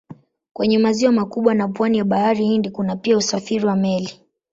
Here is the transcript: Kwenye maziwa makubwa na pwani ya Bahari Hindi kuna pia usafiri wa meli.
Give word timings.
Kwenye 0.53 0.77
maziwa 0.79 1.11
makubwa 1.11 1.53
na 1.53 1.67
pwani 1.67 1.97
ya 1.97 2.03
Bahari 2.05 2.45
Hindi 2.45 2.69
kuna 2.69 2.95
pia 2.95 3.17
usafiri 3.17 3.65
wa 3.65 3.75
meli. 3.75 4.19